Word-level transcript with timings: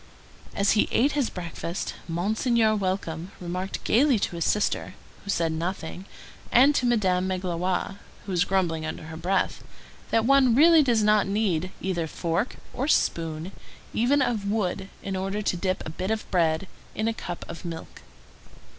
As 0.55 0.71
he 0.71 0.89
ate 0.91 1.11
his 1.11 1.29
breakfast, 1.29 1.93
Monseigneur 2.07 2.75
Welcome 2.75 3.31
remarked 3.39 3.83
gayly 3.83 4.17
to 4.17 4.35
his 4.35 4.45
sister, 4.45 4.95
who 5.23 5.29
said 5.29 5.51
nothing, 5.51 6.05
and 6.51 6.73
to 6.73 6.87
Madame 6.87 7.27
Magloire, 7.27 7.99
who 8.25 8.31
was 8.31 8.43
grumbling 8.43 8.83
under 8.83 9.03
her 9.03 9.15
breath, 9.15 9.63
that 10.09 10.25
one 10.25 10.55
really 10.55 10.81
does 10.81 11.03
not 11.03 11.27
need 11.27 11.71
either 11.81 12.07
fork 12.07 12.55
or 12.73 12.87
spoon, 12.87 13.51
even 13.93 14.23
of 14.23 14.49
wood, 14.49 14.89
in 15.03 15.15
order 15.15 15.43
to 15.43 15.55
dip 15.55 15.85
a 15.85 15.91
bit 15.91 16.09
of 16.09 16.27
bread 16.31 16.67
in 16.95 17.07
a 17.07 17.13
cup 17.13 17.45
of 17.47 17.63
milk. 17.63 18.01